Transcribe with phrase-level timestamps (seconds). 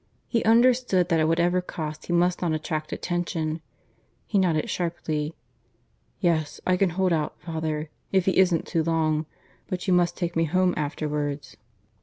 [0.27, 3.61] He understood that at whatever cost he must not attract attention.
[4.25, 5.35] He nodded sharply.
[6.19, 9.27] "Yes, I can hold out, father; if he isn't too long.
[9.67, 11.55] But you must take me home afterwards."